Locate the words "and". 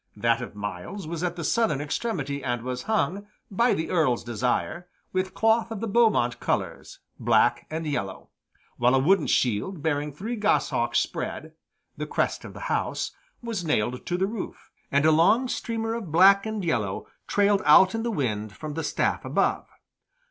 2.43-2.63, 7.69-7.85, 14.91-15.05, 16.47-16.65